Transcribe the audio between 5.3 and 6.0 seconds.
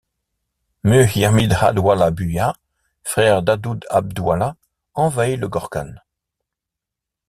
le Gorgân.